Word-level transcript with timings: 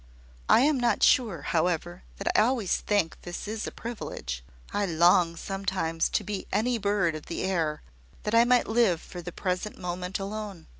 I 0.49 0.61
am 0.61 0.79
not 0.79 1.03
sure, 1.03 1.43
however, 1.43 2.01
that 2.17 2.27
I 2.35 2.41
always 2.41 2.77
think 2.77 3.17
this 3.21 3.47
a 3.67 3.71
privilege. 3.71 4.43
I 4.73 4.87
long 4.87 5.35
sometimes 5.35 6.09
to 6.09 6.23
be 6.23 6.47
any 6.51 6.79
bird 6.79 7.13
of 7.13 7.27
the 7.27 7.43
air, 7.43 7.83
that 8.23 8.33
I 8.33 8.43
might 8.43 8.67
live 8.67 8.99
for 8.99 9.21
the 9.21 9.31
present 9.31 9.77
moment 9.77 10.17
alone." 10.17 10.65